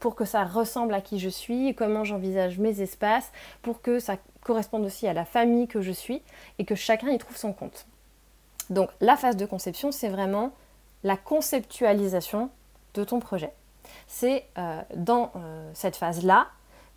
pour 0.00 0.16
que 0.16 0.24
ça 0.24 0.42
ressemble 0.42 0.92
à 0.92 1.00
qui 1.00 1.20
je 1.20 1.28
suis, 1.28 1.76
comment 1.76 2.02
j'envisage 2.02 2.58
mes 2.58 2.82
espaces, 2.82 3.30
pour 3.62 3.82
que 3.82 4.00
ça 4.00 4.16
corresponde 4.42 4.84
aussi 4.84 5.06
à 5.06 5.12
la 5.12 5.24
famille 5.24 5.68
que 5.68 5.80
je 5.80 5.92
suis, 5.92 6.22
et 6.58 6.64
que 6.64 6.74
chacun 6.74 7.10
y 7.10 7.18
trouve 7.18 7.36
son 7.36 7.52
compte. 7.52 7.86
Donc 8.68 8.90
la 9.00 9.16
phase 9.16 9.36
de 9.36 9.46
conception, 9.46 9.92
c'est 9.92 10.08
vraiment 10.08 10.50
la 11.04 11.16
conceptualisation 11.16 12.50
de 12.94 13.04
ton 13.04 13.20
projet. 13.20 13.52
C'est 14.06 14.46
euh, 14.58 14.80
dans 14.94 15.32
euh, 15.36 15.70
cette 15.74 15.96
phase-là 15.96 16.46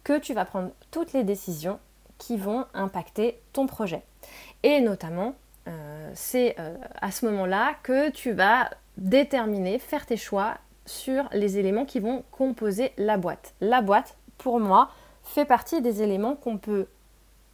que 0.04 0.20
tu 0.20 0.34
vas 0.34 0.46
prendre 0.46 0.72
toutes 0.92 1.14
les 1.14 1.24
décisions 1.24 1.80
qui 2.18 2.38
vont 2.38 2.66
impacter 2.74 3.40
ton 3.54 3.68
projet. 3.68 4.02
Et 4.64 4.80
notamment, 4.80 5.36
euh, 5.68 6.12
c'est 6.16 6.56
à 7.02 7.12
ce 7.12 7.26
moment-là 7.26 7.76
que 7.84 8.10
tu 8.10 8.32
vas 8.32 8.70
déterminer, 8.98 9.80
faire 9.80 10.06
tes 10.06 10.18
choix 10.18 10.56
sur 10.86 11.28
les 11.34 11.60
éléments 11.60 11.86
qui 11.86 12.00
vont 12.00 12.24
composer 12.32 12.94
la 12.98 13.18
boîte. 13.18 13.54
La 13.62 13.82
boîte, 13.82 14.16
pour 14.38 14.60
moi, 14.60 14.90
fait 15.24 15.46
partie 15.46 15.82
des 15.82 16.02
éléments 16.02 16.36
qu'on 16.36 16.58
peut 16.58 16.88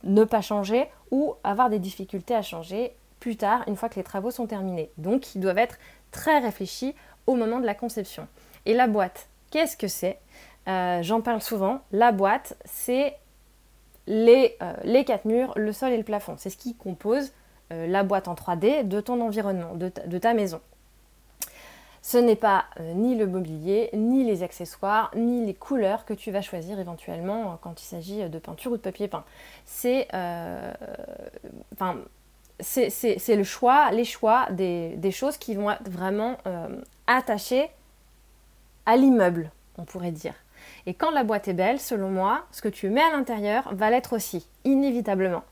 ne 0.03 0.23
pas 0.23 0.41
changer 0.41 0.87
ou 1.11 1.35
avoir 1.43 1.69
des 1.69 1.79
difficultés 1.79 2.35
à 2.35 2.41
changer 2.41 2.95
plus 3.19 3.37
tard, 3.37 3.63
une 3.67 3.75
fois 3.75 3.89
que 3.89 3.95
les 3.95 4.03
travaux 4.03 4.31
sont 4.31 4.47
terminés. 4.47 4.91
Donc, 4.97 5.33
ils 5.33 5.39
doivent 5.39 5.57
être 5.57 5.77
très 6.11 6.39
réfléchi 6.39 6.93
au 7.25 7.35
moment 7.35 7.59
de 7.59 7.65
la 7.65 7.73
conception. 7.73 8.27
Et 8.65 8.73
la 8.73 8.87
boîte, 8.87 9.27
qu'est-ce 9.51 9.77
que 9.77 9.87
c'est? 9.87 10.19
Euh, 10.67 11.01
J'en 11.03 11.21
parle 11.21 11.41
souvent. 11.41 11.81
La 11.91 12.11
boîte, 12.11 12.57
c'est 12.65 13.15
les, 14.07 14.57
euh, 14.61 14.73
les, 14.83 15.05
quatre 15.05 15.25
murs, 15.25 15.53
le 15.55 15.71
sol 15.71 15.91
et 15.91 15.97
le 15.97 16.03
plafond. 16.03 16.35
C'est 16.37 16.49
ce 16.49 16.57
qui 16.57 16.75
compose 16.75 17.31
euh, 17.71 17.87
la 17.87 18.03
boîte 18.03 18.27
en 18.27 18.35
3D 18.35 18.87
de 18.87 19.01
ton 19.01 19.21
environnement, 19.21 19.75
de 19.75 20.17
ta, 20.17 20.33
maison. 20.33 20.61
Ce 22.01 22.17
n'est 22.17 22.35
pas 22.35 22.65
ni 22.95 23.15
le 23.15 23.27
mobilier, 23.27 23.89
ni 23.93 24.25
les 24.25 24.43
accessoires, 24.43 25.09
ni 25.15 25.45
les 25.45 25.53
couleurs 25.53 26.03
que 26.03 26.13
tu 26.13 26.31
vas 26.31 26.41
choisir 26.41 26.77
éventuellement 26.77 27.57
quand 27.61 27.81
il 27.81 27.85
s'agit 27.85 28.29
de 28.29 28.39
peinture 28.39 28.73
ou 28.73 28.77
de 28.77 28.81
papier 28.81 29.07
peint. 29.07 29.23
C'est 29.65 30.09
le 30.11 30.73
choix, 33.43 33.91
les 33.91 34.03
choix 34.03 34.47
des, 34.51 35.11
choses 35.11 35.37
qui 35.37 35.55
vont 35.55 35.71
être 35.71 35.89
vraiment 35.89 36.35
attachées 37.07 37.69
à 38.85 38.95
l'immeuble, 38.97 39.51
on 39.77 39.83
pourrait 39.83 40.11
dire. 40.11 40.33
Et 40.85 40.93
quand 40.93 41.11
la 41.11 41.23
boîte 41.23 41.47
est 41.47 41.53
belle, 41.53 41.79
selon 41.79 42.09
moi, 42.09 42.45
ce 42.51 42.61
que 42.61 42.69
tu 42.69 42.89
mets 42.89 43.03
à 43.03 43.11
l'intérieur 43.11 43.73
va 43.73 43.89
l'être 43.89 44.13
aussi, 44.13 44.47
inévitablement. 44.63 45.43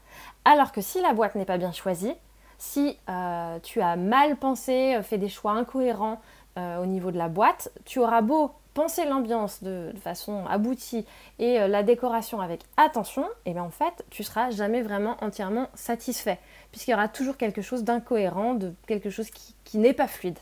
Alors 0.46 0.72
que 0.72 0.82
si 0.82 1.02
la 1.02 1.14
boîte 1.14 1.36
n'est 1.36 1.46
pas 1.46 1.58
bien 1.58 1.72
choisie, 1.72 2.14
si 2.58 2.98
euh, 3.10 3.60
tu 3.64 3.82
as 3.82 3.96
mal 3.96 4.36
pensé, 4.38 5.00
fait 5.04 5.18
des 5.18 5.30
choix 5.30 5.54
incohérents 5.54 6.22
euh, 6.58 6.82
au 6.82 6.86
niveau 6.86 7.12
de 7.12 7.18
la 7.18 7.28
boîte, 7.28 7.72
tu 7.86 8.00
auras 8.00 8.22
beau 8.22 8.52
penser 8.74 9.06
l'ambiance 9.06 9.64
de, 9.64 9.92
façon 10.02 10.46
aboutie 10.48 11.06
et 11.40 11.60
euh, 11.60 11.68
la 11.68 11.84
décoration 11.84 12.40
avec 12.40 12.62
attention, 12.78 13.24
et 13.24 13.52
eh 13.52 13.54
bien 13.54 13.64
en 13.64 13.70
fait, 13.70 14.06
tu 14.10 14.24
seras 14.24 14.52
jamais 14.52 14.82
vraiment 14.82 15.18
entièrement 15.22 15.68
satisfait, 15.74 16.40
puisqu'il 16.72 16.92
y 16.92 16.94
aura 16.94 17.08
toujours 17.08 17.38
quelque 17.38 17.62
chose 17.62 17.84
d'incohérent, 17.84 18.54
de 18.54 18.74
quelque 18.88 19.10
chose 19.10 19.30
qui, 19.30 19.78
n'est 19.78 19.94
pas 19.94 20.08
fluide. 20.08 20.38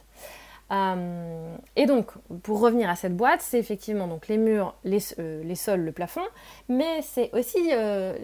Euh, 0.71 1.55
et 1.75 1.85
donc, 1.85 2.11
pour 2.43 2.59
revenir 2.59 2.89
à 2.89 2.95
cette 2.95 3.15
boîte, 3.15 3.41
c'est 3.41 3.59
effectivement 3.59 4.07
donc 4.07 4.27
les 4.27 4.37
murs, 4.37 4.75
les, 4.83 4.99
euh, 5.19 5.43
les 5.43 5.55
sols, 5.55 5.81
le 5.81 5.91
plafond, 5.91 6.25
mais 6.67 7.01
c'est 7.01 7.31
aussi 7.33 7.71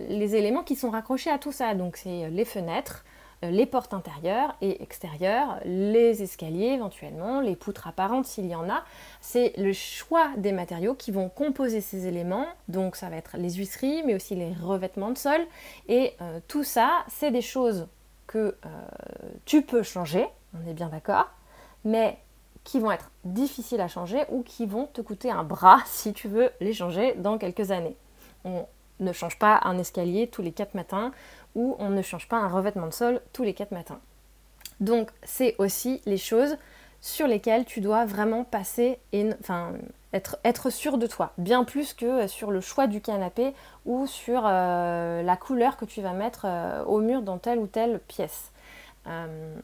les 0.09 0.35
éléments 0.35 0.63
qui 0.63 0.75
sont 0.75 0.89
raccrochés 0.89 1.31
à 1.31 1.39
tout 1.39 1.51
ça. 1.51 1.73
Donc, 1.73 1.97
c'est 1.97 2.29
les 2.29 2.45
fenêtres, 2.45 3.03
euh, 3.43 3.51
les 3.51 3.65
portes 3.65 3.93
intérieures 3.93 4.55
et 4.61 4.81
extérieures, 4.81 5.59
les 5.65 6.23
escaliers 6.23 6.73
éventuellement, 6.73 7.41
les 7.41 7.55
poutres 7.55 7.87
apparentes 7.87 8.25
s'il 8.25 8.45
y 8.45 8.55
en 8.55 8.69
a. 8.69 8.83
C'est 9.19 9.53
le 9.57 9.73
choix 9.73 10.29
des 10.37 10.51
matériaux 10.51 10.93
qui 10.93 11.11
vont 11.11 11.29
composer 11.29 11.81
ces 11.81 12.07
éléments. 12.07 12.47
Donc 12.67 12.95
ça 12.95 13.09
va 13.09 13.17
être 13.17 13.37
les 13.37 13.53
huisseries, 13.53 14.03
mais 14.05 14.15
aussi 14.15 14.35
les 14.35 14.53
revêtements 14.53 15.11
de 15.11 15.17
sol. 15.17 15.41
Et 15.87 16.13
euh, 16.21 16.39
tout 16.47 16.63
ça, 16.63 17.03
c'est 17.07 17.31
des 17.31 17.41
choses 17.41 17.87
que 18.27 18.37
euh, 18.37 18.55
tu 19.45 19.61
peux 19.61 19.83
changer, 19.83 20.25
on 20.53 20.69
est 20.69 20.73
bien 20.73 20.89
d'accord, 20.89 21.29
mais 21.83 22.17
qui 22.65 22.81
vont 22.81 22.91
être 22.91 23.09
difficiles 23.23 23.79
à 23.79 23.87
changer 23.87 24.25
ou 24.29 24.43
qui 24.43 24.65
vont 24.65 24.87
te 24.87 24.99
coûter 24.99 25.31
un 25.31 25.45
bras 25.45 25.79
si 25.85 26.11
tu 26.11 26.27
veux 26.27 26.49
les 26.59 26.73
changer 26.73 27.13
dans 27.13 27.37
quelques 27.37 27.71
années. 27.71 27.95
On 28.43 28.65
ne 28.99 29.13
change 29.13 29.39
pas 29.39 29.61
un 29.63 29.77
escalier 29.77 30.27
tous 30.27 30.41
les 30.41 30.51
quatre 30.51 30.75
matins 30.75 31.13
où 31.55 31.77
on 31.79 31.89
ne 31.89 32.01
change 32.01 32.27
pas 32.27 32.37
un 32.37 32.49
revêtement 32.49 32.87
de 32.87 32.93
sol 32.93 33.21
tous 33.31 33.43
les 33.43 33.53
4 33.53 33.71
matins. 33.71 33.99
Donc 34.81 35.09
c'est 35.23 35.55
aussi 35.57 36.01
les 36.05 36.17
choses 36.17 36.57
sur 37.01 37.27
lesquelles 37.27 37.65
tu 37.65 37.81
dois 37.81 38.05
vraiment 38.05 38.43
passer, 38.43 38.99
enfin 39.39 39.73
être, 40.43 40.69
sûr 40.69 40.97
de 40.97 41.07
toi, 41.07 41.33
bien 41.37 41.63
plus 41.63 41.93
que 41.93 42.27
sur 42.27 42.51
le 42.51 42.61
choix 42.61 42.87
du 42.87 43.01
canapé 43.01 43.53
ou 43.85 44.07
sur 44.07 44.43
euh, 44.45 45.21
la 45.21 45.37
couleur 45.37 45.77
que 45.77 45.85
tu 45.85 46.01
vas 46.01 46.13
mettre 46.13 46.45
euh, 46.45 46.83
au 46.85 46.99
mur 46.99 47.21
dans 47.21 47.37
telle 47.37 47.59
ou 47.59 47.67
telle 47.67 47.99
pièce. 48.07 48.51
Euh, 49.07 49.55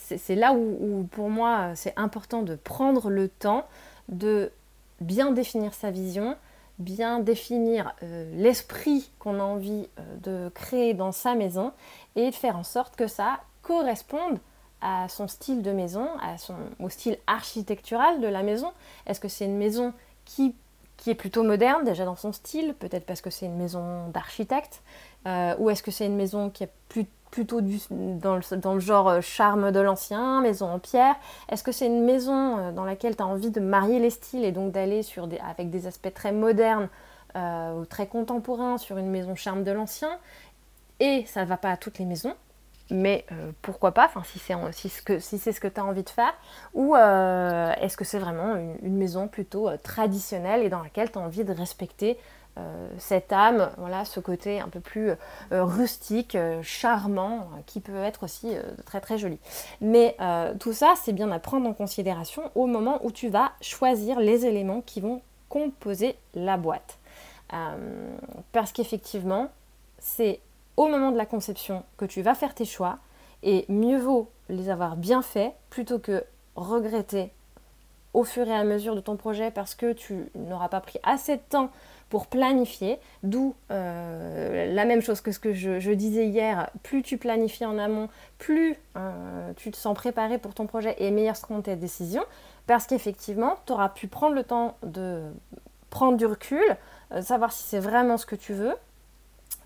c'est 0.00 0.34
là 0.34 0.52
où, 0.52 1.06
pour 1.10 1.30
moi 1.30 1.72
c'est 1.74 1.94
important 1.96 2.42
de 2.42 2.54
prendre 2.54 3.10
le 3.10 3.28
temps 3.28 3.66
de 4.08 4.52
bien 5.00 5.32
définir 5.32 5.74
sa 5.74 5.90
vision, 5.90 6.36
bien 6.78 7.20
définir 7.20 7.94
euh, 8.02 8.30
l'esprit 8.36 9.10
qu'on 9.18 9.40
a 9.40 9.42
envie 9.42 9.88
euh, 9.98 10.16
de 10.22 10.48
créer 10.50 10.94
dans 10.94 11.12
sa 11.12 11.34
maison 11.34 11.72
et 12.16 12.30
de 12.30 12.34
faire 12.34 12.56
en 12.56 12.64
sorte 12.64 12.96
que 12.96 13.06
ça 13.06 13.40
corresponde 13.62 14.38
à 14.80 15.08
son 15.08 15.26
style 15.26 15.62
de 15.62 15.72
maison, 15.72 16.08
à 16.22 16.38
son, 16.38 16.54
au 16.78 16.88
style 16.88 17.18
architectural 17.26 18.20
de 18.20 18.28
la 18.28 18.42
maison. 18.42 18.72
Est-ce 19.06 19.20
que 19.20 19.28
c'est 19.28 19.44
une 19.44 19.56
maison 19.56 19.92
qui, 20.24 20.54
qui, 20.96 21.10
est 21.10 21.16
plutôt 21.16 21.42
moderne 21.42 21.84
déjà 21.84 22.04
dans 22.04 22.16
son 22.16 22.32
style, 22.32 22.74
peut-être 22.78 23.04
parce 23.04 23.20
que 23.20 23.30
c'est 23.30 23.46
une 23.46 23.56
maison 23.56 24.08
d'architecte, 24.10 24.82
euh, 25.26 25.56
ou 25.58 25.70
est-ce 25.70 25.82
que 25.82 25.90
c'est 25.90 26.06
une 26.06 26.16
maison 26.16 26.48
qui 26.48 26.62
est 26.62 26.72
plus 26.88 27.06
plutôt 27.30 27.60
du, 27.60 27.78
dans, 27.90 28.36
le, 28.36 28.80
genre 28.80 29.08
euh, 29.08 29.20
charme 29.20 29.70
de 29.70 29.80
l'ancien, 29.80 30.40
maison 30.40 30.70
en 30.70 30.78
pierre. 30.78 31.16
Est-ce 31.48 31.62
que 31.62 31.72
c'est 31.72 31.86
une 31.86 32.04
maison 32.04 32.58
euh, 32.58 32.72
dans 32.72 32.84
laquelle 32.84 33.16
tu 33.16 33.22
as 33.22 33.26
envie 33.26 33.50
de 33.50 33.60
marier 33.60 33.98
les 33.98 34.10
styles 34.10 34.44
et 34.44 34.52
donc 34.52 34.72
d'aller 34.72 35.02
sur 35.02 35.28
avec 35.48 35.70
des 35.70 35.86
aspects 35.86 36.12
très 36.12 36.32
modernes 36.32 36.88
euh, 37.36 37.80
ou 37.80 37.84
très 37.84 38.06
contemporains 38.06 38.78
sur 38.78 38.98
une 38.98 39.10
maison 39.10 39.34
charme 39.34 39.64
de 39.64 39.72
l'ancien? 39.72 40.18
Et 41.00 41.24
ça 41.26 41.42
ne 41.42 41.46
va 41.46 41.56
pas 41.56 41.70
à 41.70 41.76
toutes 41.76 41.98
les 41.98 42.04
maisons, 42.04 42.34
mais 42.90 43.24
pourquoi 43.62 43.92
pas, 43.92 44.10
si 44.24 44.40
c'est 44.40 44.54
si 44.72 44.88
ce 44.88 45.00
que, 45.00 45.20
si 45.20 45.38
ce 45.38 45.60
que 45.60 45.68
tu 45.68 45.78
as 45.78 45.84
envie 45.84 46.02
de 46.02 46.10
faire, 46.10 46.34
ou 46.74 46.96
est-ce 46.96 47.96
que 47.96 48.04
c'est 48.04 48.18
vraiment 48.18 48.56
une, 48.82 48.96
maison 48.96 49.28
plutôt 49.28 49.70
traditionnelle 49.76 50.64
et 50.64 50.68
dans 50.68 50.82
laquelle 50.82 51.12
tu 51.12 51.18
as 51.18 51.20
envie 51.20 51.44
de 51.44 51.52
respecter 51.52 52.18
cette 52.98 53.32
âme, 53.32 53.70
voilà, 53.78 54.04
ce 54.04 54.20
côté 54.20 54.60
un 54.60 54.68
peu 54.68 54.80
plus 54.80 55.12
rustique, 55.50 56.36
charmant, 56.62 57.48
qui 57.66 57.80
peut 57.80 58.02
être 58.02 58.24
aussi 58.24 58.54
très 58.86 59.00
très 59.00 59.18
joli. 59.18 59.38
Mais 59.80 60.16
tout 60.58 60.72
ça, 60.72 60.94
c'est 61.02 61.12
bien 61.12 61.30
à 61.30 61.38
prendre 61.38 61.68
en 61.68 61.74
considération 61.74 62.50
au 62.54 62.66
moment 62.66 62.98
où 63.02 63.10
tu 63.10 63.28
vas 63.28 63.52
choisir 63.60 64.20
les 64.20 64.46
éléments 64.46 64.80
qui 64.80 65.00
vont 65.00 65.22
composer 65.48 66.16
la 66.34 66.56
boîte. 66.56 66.98
parce 68.52 68.72
qu'effectivement, 68.72 69.48
c'est 69.98 70.40
au 70.76 70.88
moment 70.88 71.10
de 71.10 71.16
la 71.16 71.26
conception 71.26 71.84
que 71.96 72.04
tu 72.04 72.22
vas 72.22 72.34
faire 72.34 72.54
tes 72.54 72.64
choix 72.64 72.98
et 73.42 73.64
mieux 73.68 73.98
vaut 73.98 74.30
les 74.48 74.70
avoir 74.70 74.96
bien 74.96 75.22
faits 75.22 75.52
plutôt 75.70 75.98
que 75.98 76.24
regretter 76.56 77.32
au 78.18 78.24
fur 78.24 78.48
et 78.48 78.54
à 78.54 78.64
mesure 78.64 78.96
de 78.96 79.00
ton 79.00 79.14
projet 79.14 79.52
parce 79.52 79.76
que 79.76 79.92
tu 79.92 80.26
n'auras 80.34 80.68
pas 80.68 80.80
pris 80.80 80.98
assez 81.04 81.36
de 81.36 81.42
temps 81.48 81.70
pour 82.08 82.26
planifier, 82.26 82.98
d'où 83.22 83.54
euh, 83.70 84.74
la 84.74 84.84
même 84.84 85.02
chose 85.02 85.20
que 85.20 85.30
ce 85.30 85.38
que 85.38 85.52
je, 85.52 85.92
disais 85.92 86.26
hier, 86.26 86.68
plus 86.82 87.02
tu 87.02 87.16
planifies 87.16 87.64
en 87.64 87.78
amont, 87.78 88.08
plus 88.38 88.74
euh, 88.96 89.52
tu 89.56 89.70
te 89.70 89.76
sens 89.76 89.94
préparé 89.94 90.38
pour 90.38 90.52
ton 90.52 90.66
projet 90.66 90.96
et 90.98 91.12
meilleures 91.12 91.36
seront 91.36 91.60
tes 91.60 91.76
décisions, 91.76 92.24
parce 92.66 92.86
qu'effectivement, 92.86 93.56
tu 93.66 93.72
auras 93.72 93.90
pu 93.90 94.08
prendre 94.08 94.34
le 94.34 94.42
temps 94.42 94.76
de 94.82 95.22
prendre 95.90 96.16
du 96.16 96.26
recul, 96.26 96.76
euh, 97.12 97.22
savoir 97.22 97.52
si 97.52 97.62
c'est 97.62 97.78
vraiment 97.78 98.16
ce 98.16 98.26
que 98.26 98.36
tu 98.36 98.52
veux, 98.52 98.74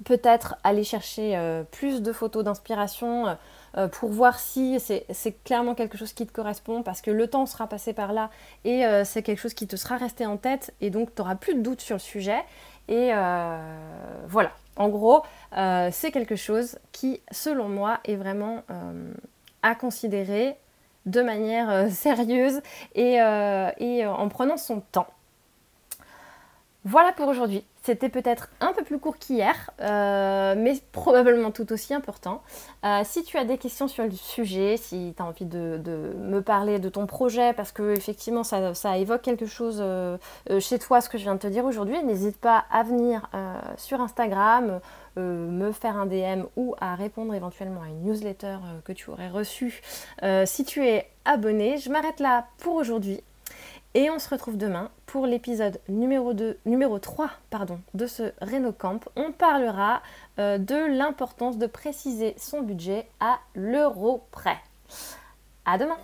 peut-être 0.05 0.57
aller 0.63 0.85
chercher 0.85 1.63
plus 1.71 2.03
de 2.03 2.13
photos 2.13 2.43
d'inspiration 2.43 3.37
euh, 3.77 3.89
pour 3.89 4.11
voir 4.11 4.39
si 4.39 4.79
c'est 4.81 5.45
clairement 5.45 5.75
quelque 5.75 5.97
chose 5.97 6.13
qui 6.13 6.27
te 6.27 6.33
correspond 6.33 6.83
parce 6.83 7.01
que 7.01 7.11
le 7.11 7.27
temps 7.27 7.47
sera 7.47 7.67
passé 7.67 7.93
par 7.93 8.13
là 8.13 8.31
et 8.65 8.85
euh, 8.85 9.05
c'est 9.05 9.23
quelque 9.23 9.39
chose 9.39 9.55
qui 9.55 9.67
te 9.67 9.77
sera 9.77 9.97
resté 9.97 10.27
en 10.27 10.37
tête 10.37 10.75
et 10.81 10.91
donc 10.91 11.15
tu 11.15 11.23
n'auras 11.23 11.37
plus 11.37 11.55
de 11.55 11.61
doute 11.61 11.81
sur 11.81 11.97
le 11.97 12.01
sujet. 12.01 12.41
Et 12.89 13.11
euh, 13.15 13.59
voilà, 14.29 14.51
en 14.77 14.89
gros, 14.89 15.23
c'est 15.53 16.11
quelque 16.13 16.37
chose 16.37 16.79
qui, 16.91 17.21
selon 17.31 17.69
moi, 17.69 18.01
est 18.05 18.17
vraiment 18.17 18.63
à 19.63 19.75
considérer 19.77 20.57
de 21.07 21.23
manière 21.23 21.91
sérieuse 21.93 22.61
et 22.97 23.21
en 23.23 24.29
prenant 24.29 24.57
son 24.57 24.81
temps. 24.81 25.07
Voilà 26.85 27.13
pour 27.13 27.29
aujourd'hui. 27.29 27.65
C'était 27.85 28.09
peut-être 28.09 28.49
un 28.61 28.73
peu 28.73 28.83
plus 28.83 28.99
court 28.99 29.17
qu'hier, 29.17 29.71
euh, 29.81 30.55
mais 30.57 30.75
probablement 30.91 31.53
tout 31.53 31.73
aussi 31.73 31.95
important. 31.95 32.43
Euh, 32.85 33.03
si 33.05 33.23
tu 33.23 33.39
as 33.39 33.45
des 33.45 33.57
questions 33.57 33.87
sur 33.87 34.05
le 34.05 34.11
sujet, 34.11 34.77
si 34.77 35.15
tu 35.17 35.23
as 35.23 35.27
envie 35.27 35.45
de, 35.45 35.81
me 36.17 36.41
parler 36.41 36.81
de 36.81 36.89
ton 36.89 37.07
projet, 37.07 37.53
parce 37.53 37.71
que 37.71 37.95
effectivement 37.95 38.43
ça, 38.43 38.99
évoque 38.99 39.23
quelque 39.23 39.47
chose 39.47 39.79
euh, 39.81 40.17
chez 40.59 40.81
toi, 40.81 41.01
ce 41.01 41.09
que 41.09 41.19
je 41.19 41.23
viens 41.23 41.35
de 41.35 41.41
te 41.41 41.47
dire 41.47 41.65
aujourd'hui, 41.65 42.03
n'hésite 42.03 42.37
pas 42.37 42.65
à 42.71 42.83
venir 42.83 43.29
sur 43.77 44.01
Instagram, 44.01 44.81
me 45.17 45.73
faire 45.73 45.97
un 45.97 46.07
DM 46.07 46.45
ou 46.57 46.75
à 46.81 46.97
répondre 46.97 47.33
éventuellement 47.35 47.83
à 47.83 47.89
une 47.89 48.03
newsletter 48.03 48.59
que 48.85 48.93
tu 48.93 49.11
aurais 49.11 49.29
reçue 49.29 49.83
si 50.45 50.65
tu 50.65 50.87
es 50.87 51.09
abonné. 51.25 51.79
Je 51.79 51.91
m'arrête 51.91 52.21
là 52.21 52.47
pour 52.59 52.75
aujourd'hui. 52.75 53.23
Et 53.95 54.09
on 54.09 54.19
se 54.19 54.31
retrouve 54.31 54.57
demain 54.57 54.91
pour 55.05 55.27
l'épisode 55.27 55.79
numéro, 55.87 56.33
2, 56.33 56.59
numéro 56.65 56.99
3 56.99 57.31
pardon, 57.51 57.79
de 57.93 58.07
ce 58.07 58.33
RenoCamp. 58.41 59.01
On 59.17 59.33
parlera 59.33 60.03
euh, 60.39 60.57
de 60.57 60.97
l'importance 60.97 61.59
de 61.59 61.67
préciser 61.67 62.35
son 62.39 62.63
budget 62.63 63.07
à 63.21 63.39
l'euro 63.55 64.25
près. 64.31 64.57
À 65.67 65.77
demain 65.77 65.99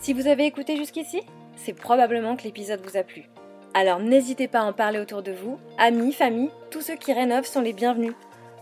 Si 0.00 0.12
vous 0.12 0.26
avez 0.26 0.46
écouté 0.46 0.76
jusqu'ici, 0.76 1.22
c'est 1.54 1.74
probablement 1.74 2.34
que 2.34 2.42
l'épisode 2.42 2.80
vous 2.84 2.96
a 2.96 3.04
plu. 3.04 3.28
Alors 3.72 4.00
n'hésitez 4.00 4.48
pas 4.48 4.60
à 4.60 4.64
en 4.64 4.72
parler 4.72 4.98
autour 4.98 5.22
de 5.22 5.30
vous, 5.30 5.60
amis, 5.78 6.12
famille, 6.12 6.50
tous 6.72 6.80
ceux 6.80 6.96
qui 6.96 7.12
rénovent 7.12 7.46
sont 7.46 7.60
les 7.60 7.72
bienvenus. 7.72 8.14